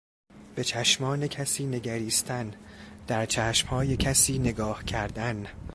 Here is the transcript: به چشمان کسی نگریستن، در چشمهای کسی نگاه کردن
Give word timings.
به 0.55 0.63
چشمان 0.63 1.27
کسی 1.27 1.65
نگریستن، 1.65 2.53
در 3.07 3.25
چشمهای 3.25 3.97
کسی 3.97 4.39
نگاه 4.39 4.83
کردن 4.83 5.47